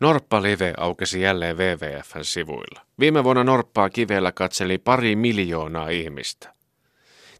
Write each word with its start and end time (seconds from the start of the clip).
Norppa 0.00 0.42
Live 0.42 0.74
aukesi 0.76 1.20
jälleen 1.20 1.56
WWFn 1.58 2.24
sivuilla. 2.24 2.80
Viime 3.00 3.24
vuonna 3.24 3.44
Norppaa 3.44 3.90
kivellä 3.90 4.32
katseli 4.32 4.78
pari 4.78 5.16
miljoonaa 5.16 5.88
ihmistä. 5.88 6.54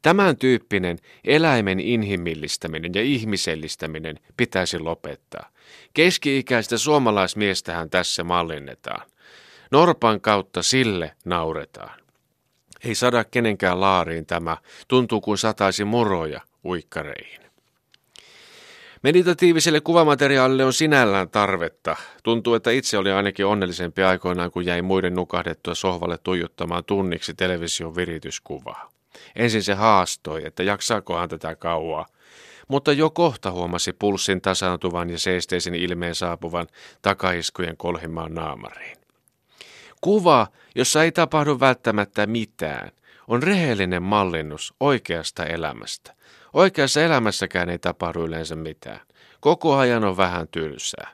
Tämän 0.02 0.36
tyyppinen 0.36 0.98
eläimen 1.24 1.80
inhimillistäminen 1.80 2.90
ja 2.94 3.02
ihmisellistäminen 3.02 4.20
pitäisi 4.36 4.78
lopettaa. 4.78 5.48
Keski-ikäistä 5.94 6.78
suomalaismiestähän 6.78 7.90
tässä 7.90 8.24
mallinnetaan. 8.24 9.10
Norpan 9.70 10.20
kautta 10.20 10.62
sille 10.62 11.12
nauretaan. 11.24 12.00
Ei 12.84 12.94
sada 12.94 13.24
kenenkään 13.24 13.80
laariin 13.80 14.26
tämä, 14.26 14.56
tuntuu 14.88 15.20
kuin 15.20 15.38
sataisi 15.38 15.84
moroja 15.84 16.40
uikkareihin. 16.64 17.40
Meditatiiviselle 19.02 19.80
kuvamateriaalille 19.80 20.64
on 20.64 20.72
sinällään 20.72 21.30
tarvetta. 21.30 21.96
Tuntuu, 22.22 22.54
että 22.54 22.70
itse 22.70 22.98
oli 22.98 23.12
ainakin 23.12 23.46
onnellisempi 23.46 24.02
aikoinaan, 24.02 24.50
kun 24.50 24.66
jäi 24.66 24.82
muiden 24.82 25.14
nukahdettua 25.14 25.74
sohvalle 25.74 26.18
tuijottamaan 26.18 26.84
tunniksi 26.84 27.34
television 27.34 27.96
virityskuvaa. 27.96 28.90
Ensin 29.36 29.62
se 29.62 29.74
haastoi, 29.74 30.42
että 30.44 30.62
jaksaakohan 30.62 31.28
tätä 31.28 31.56
kauaa, 31.56 32.06
mutta 32.68 32.92
jo 32.92 33.10
kohta 33.10 33.50
huomasi 33.50 33.92
pulssin 33.92 34.40
tasaantuvan 34.40 35.10
ja 35.10 35.18
seesteisen 35.18 35.74
ilmeen 35.74 36.14
saapuvan 36.14 36.66
takaiskujen 37.02 37.76
kolhimaan 37.76 38.34
naamariin. 38.34 38.96
Kuva, 40.00 40.46
jossa 40.74 41.04
ei 41.04 41.12
tapahdu 41.12 41.60
välttämättä 41.60 42.26
mitään, 42.26 42.90
on 43.30 43.42
rehellinen 43.42 44.02
mallinnus 44.02 44.74
oikeasta 44.80 45.46
elämästä. 45.46 46.14
Oikeassa 46.52 47.02
elämässäkään 47.02 47.70
ei 47.70 47.78
tapahdu 47.78 48.24
yleensä 48.24 48.56
mitään. 48.56 49.00
Koko 49.40 49.76
ajan 49.76 50.04
on 50.04 50.16
vähän 50.16 50.48
tylsää. 50.48 51.12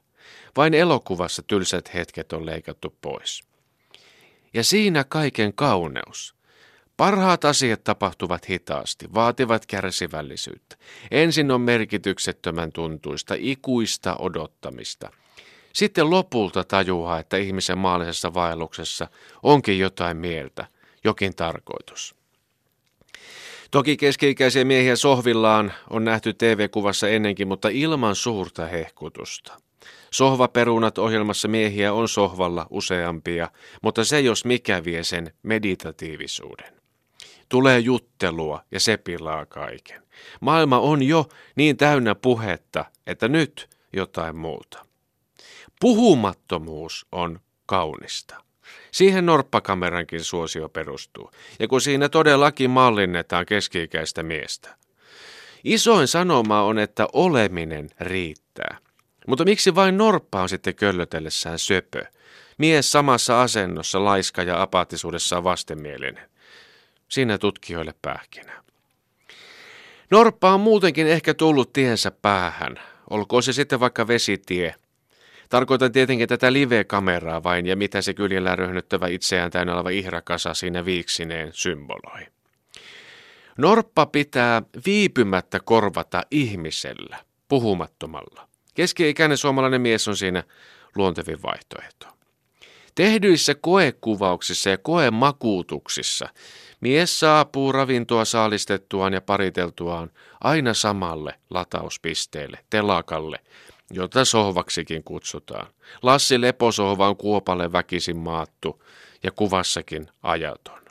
Vain 0.56 0.74
elokuvassa 0.74 1.42
tylsät 1.42 1.94
hetket 1.94 2.32
on 2.32 2.46
leikattu 2.46 2.96
pois. 3.02 3.42
Ja 4.54 4.64
siinä 4.64 5.04
kaiken 5.04 5.54
kauneus. 5.54 6.34
Parhaat 6.96 7.44
asiat 7.44 7.84
tapahtuvat 7.84 8.48
hitaasti, 8.48 9.14
vaativat 9.14 9.66
kärsivällisyyttä. 9.66 10.76
Ensin 11.10 11.50
on 11.50 11.60
merkityksettömän 11.60 12.72
tuntuista, 12.72 13.34
ikuista 13.38 14.16
odottamista. 14.18 15.10
Sitten 15.72 16.10
lopulta 16.10 16.64
tajuaa, 16.64 17.18
että 17.18 17.36
ihmisen 17.36 17.78
maallisessa 17.78 18.34
vaelluksessa 18.34 19.08
onkin 19.42 19.78
jotain 19.78 20.16
mieltä, 20.16 20.66
jokin 21.06 21.36
tarkoitus. 21.36 22.14
Toki 23.70 23.96
keski-ikäisiä 23.96 24.64
miehiä 24.64 24.96
sohvillaan 24.96 25.72
on 25.90 26.04
nähty 26.04 26.34
TV-kuvassa 26.34 27.08
ennenkin, 27.08 27.48
mutta 27.48 27.68
ilman 27.68 28.14
suurta 28.14 28.66
hehkutusta. 28.66 29.60
Sohvaperunat 30.10 30.98
ohjelmassa 30.98 31.48
miehiä 31.48 31.92
on 31.92 32.08
sohvalla 32.08 32.66
useampia, 32.70 33.50
mutta 33.82 34.04
se 34.04 34.20
jos 34.20 34.44
mikä 34.44 34.84
vie 34.84 35.04
sen 35.04 35.32
meditatiivisuuden. 35.42 36.72
Tulee 37.48 37.78
juttelua 37.78 38.64
ja 38.70 38.80
se 38.80 38.96
pilaa 38.96 39.46
kaiken. 39.46 40.02
Maailma 40.40 40.78
on 40.78 41.02
jo 41.02 41.28
niin 41.56 41.76
täynnä 41.76 42.14
puhetta, 42.14 42.84
että 43.06 43.28
nyt 43.28 43.68
jotain 43.92 44.36
muuta. 44.36 44.86
Puhumattomuus 45.80 47.06
on 47.12 47.40
kaunista. 47.66 48.45
Siihen 48.90 49.26
norppakamerankin 49.26 50.24
suosio 50.24 50.68
perustuu, 50.68 51.30
ja 51.58 51.68
kun 51.68 51.80
siinä 51.80 52.08
todellakin 52.08 52.70
mallinnetaan 52.70 53.46
keski-ikäistä 53.46 54.22
miestä. 54.22 54.76
Isoin 55.64 56.08
sanoma 56.08 56.62
on, 56.62 56.78
että 56.78 57.08
oleminen 57.12 57.88
riittää. 58.00 58.78
Mutta 59.26 59.44
miksi 59.44 59.74
vain 59.74 59.96
norppa 59.96 60.42
on 60.42 60.48
sitten 60.48 60.74
köllötellessään 60.74 61.58
söpö? 61.58 62.04
Mies 62.58 62.92
samassa 62.92 63.42
asennossa, 63.42 64.04
laiska 64.04 64.42
ja 64.42 64.62
apaattisuudessaan 64.62 65.44
vastenmielinen. 65.44 66.30
Siinä 67.08 67.38
tutkijoille 67.38 67.94
pähkinä. 68.02 68.62
Norppa 70.10 70.54
on 70.54 70.60
muutenkin 70.60 71.06
ehkä 71.06 71.34
tullut 71.34 71.72
tiensä 71.72 72.10
päähän. 72.10 72.80
Olkoon 73.10 73.42
se 73.42 73.52
sitten 73.52 73.80
vaikka 73.80 74.08
vesitie– 74.08 74.74
Tarkoitan 75.48 75.92
tietenkin 75.92 76.28
tätä 76.28 76.52
live-kameraa 76.52 77.42
vain 77.42 77.66
ja 77.66 77.76
mitä 77.76 78.02
se 78.02 78.14
kyljellä 78.14 78.56
röhnyttävä 78.56 79.06
itseään 79.06 79.50
täynnä 79.50 79.74
oleva 79.74 79.90
ihrakasa 79.90 80.54
siinä 80.54 80.84
viiksineen 80.84 81.50
symboloi. 81.52 82.26
Norppa 83.58 84.06
pitää 84.06 84.62
viipymättä 84.86 85.60
korvata 85.60 86.22
ihmisellä, 86.30 87.18
puhumattomalla. 87.48 88.48
Keski-ikäinen 88.74 89.36
suomalainen 89.36 89.80
mies 89.80 90.08
on 90.08 90.16
siinä 90.16 90.42
luontevin 90.96 91.42
vaihtoehto. 91.42 92.06
Tehdyissä 92.94 93.54
koekuvauksissa 93.54 94.70
ja 94.70 94.78
koemakuutuksissa 94.78 96.28
mies 96.80 97.20
saapuu 97.20 97.72
ravintoa 97.72 98.24
saalistettuaan 98.24 99.12
ja 99.12 99.20
pariteltuaan 99.20 100.10
aina 100.40 100.74
samalle 100.74 101.34
latauspisteelle, 101.50 102.58
telakalle, 102.70 103.38
jota 103.90 104.24
sohvaksikin 104.24 105.04
kutsutaan. 105.04 105.66
Lassi 106.02 106.40
leposohva 106.40 107.08
on 107.08 107.16
kuopalle 107.16 107.72
väkisin 107.72 108.16
maattu 108.16 108.82
ja 109.22 109.30
kuvassakin 109.30 110.06
ajaton. 110.22 110.82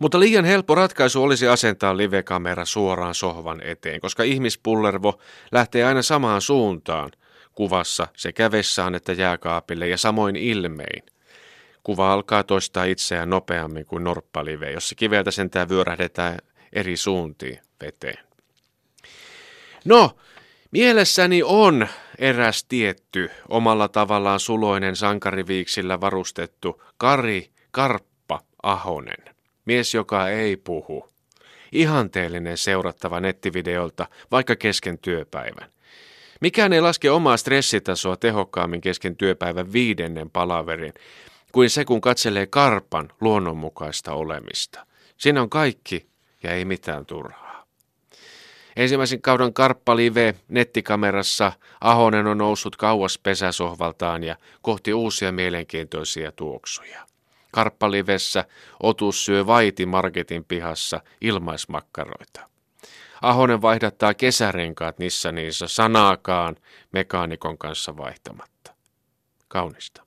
Mutta 0.00 0.20
liian 0.20 0.44
helppo 0.44 0.74
ratkaisu 0.74 1.22
olisi 1.22 1.48
asentaa 1.48 1.96
livekamera 1.96 2.64
suoraan 2.64 3.14
sohvan 3.14 3.60
eteen, 3.60 4.00
koska 4.00 4.22
ihmispullervo 4.22 5.20
lähtee 5.52 5.84
aina 5.84 6.02
samaan 6.02 6.40
suuntaan 6.40 7.10
kuvassa 7.52 8.06
sekä 8.16 8.50
vessaan 8.50 8.94
että 8.94 9.12
jääkaapille 9.12 9.88
ja 9.88 9.98
samoin 9.98 10.36
ilmein. 10.36 11.02
Kuva 11.82 12.12
alkaa 12.12 12.42
toistaa 12.42 12.84
itseään 12.84 13.30
nopeammin 13.30 13.86
kuin 13.86 14.04
norppalive, 14.04 14.70
jossa 14.70 14.94
kiveltä 14.94 15.30
sentään 15.30 15.68
vyörähdetään 15.68 16.38
eri 16.72 16.96
suuntiin 16.96 17.60
veteen. 17.80 18.24
No, 19.84 20.16
Mielessäni 20.74 21.42
on 21.42 21.88
eräs 22.18 22.64
tietty, 22.64 23.30
omalla 23.48 23.88
tavallaan 23.88 24.40
suloinen 24.40 24.96
sankariviiksillä 24.96 26.00
varustettu 26.00 26.82
Kari 26.98 27.50
Karppa 27.70 28.40
Ahonen. 28.62 29.34
Mies, 29.64 29.94
joka 29.94 30.28
ei 30.28 30.56
puhu. 30.56 31.08
Ihanteellinen 31.72 32.58
seurattava 32.58 33.20
nettivideolta, 33.20 34.06
vaikka 34.30 34.56
kesken 34.56 34.98
työpäivän. 34.98 35.70
Mikään 36.40 36.72
ei 36.72 36.80
laske 36.80 37.10
omaa 37.10 37.36
stressitasoa 37.36 38.16
tehokkaammin 38.16 38.80
kesken 38.80 39.16
työpäivän 39.16 39.72
viidennen 39.72 40.30
palaverin, 40.30 40.94
kuin 41.52 41.70
se 41.70 41.84
kun 41.84 42.00
katselee 42.00 42.46
karpan 42.46 43.12
luonnonmukaista 43.20 44.12
olemista. 44.12 44.86
Siinä 45.16 45.42
on 45.42 45.50
kaikki 45.50 46.06
ja 46.42 46.50
ei 46.50 46.64
mitään 46.64 47.06
turhaa. 47.06 47.43
Ensimmäisen 48.76 49.22
kauden 49.22 49.54
karppalive 49.54 50.34
nettikamerassa 50.48 51.52
Ahonen 51.80 52.26
on 52.26 52.38
noussut 52.38 52.76
kauas 52.76 53.18
pesäsohvaltaan 53.18 54.22
ja 54.22 54.36
kohti 54.62 54.94
uusia 54.94 55.32
mielenkiintoisia 55.32 56.32
tuoksuja. 56.32 57.06
Karppalivessä 57.50 58.44
Otus 58.82 59.24
syö 59.24 59.46
vaiti 59.46 59.86
marketin 59.86 60.44
pihassa 60.44 61.00
ilmaismakkaroita. 61.20 62.48
Ahonen 63.22 63.62
vaihdattaa 63.62 64.14
kesärenkaat 64.14 64.98
Nissaniinsa 64.98 65.68
sanaakaan 65.68 66.56
mekaanikon 66.92 67.58
kanssa 67.58 67.96
vaihtamatta. 67.96 68.74
Kaunista. 69.48 70.04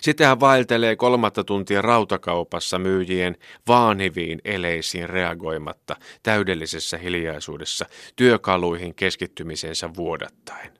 Sitten 0.00 0.26
hän 0.26 0.40
vaeltelee 0.40 0.96
kolmatta 0.96 1.44
tuntia 1.44 1.82
rautakaupassa 1.82 2.78
myyjien 2.78 3.36
vaaniviin 3.68 4.40
eleisiin 4.44 5.10
reagoimatta 5.10 5.96
täydellisessä 6.22 6.98
hiljaisuudessa 6.98 7.86
työkaluihin 8.16 8.94
keskittymisensä 8.94 9.90
vuodattaen. 9.96 10.78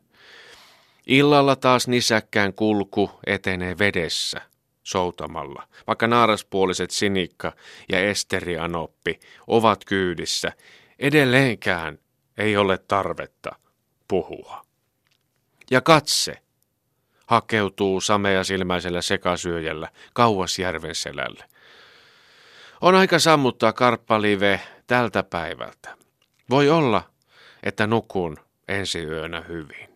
Illalla 1.06 1.56
taas 1.56 1.88
nisäkkään 1.88 2.54
kulku 2.54 3.10
etenee 3.26 3.78
vedessä, 3.78 4.40
soutamalla, 4.82 5.68
vaikka 5.86 6.06
naaraspuoliset 6.06 6.90
Sinikka 6.90 7.52
ja 7.92 8.00
Esteri 8.00 8.58
Anoppi 8.58 9.20
ovat 9.46 9.84
kyydissä, 9.84 10.52
edelleenkään 10.98 11.98
ei 12.38 12.56
ole 12.56 12.78
tarvetta 12.78 13.56
puhua. 14.08 14.66
Ja 15.70 15.80
katse– 15.80 16.38
hakeutuu 17.26 18.00
samea 18.00 18.44
silmäisellä 18.44 19.02
sekasyöjällä 19.02 19.88
kauas 20.12 20.58
järven 20.58 20.94
selälle. 20.94 21.44
On 22.80 22.94
aika 22.94 23.18
sammuttaa 23.18 23.72
karppalive 23.72 24.60
tältä 24.86 25.22
päivältä. 25.22 25.96
Voi 26.50 26.70
olla, 26.70 27.02
että 27.62 27.86
nukun 27.86 28.36
ensi 28.68 29.04
yönä 29.04 29.40
hyvin. 29.40 29.95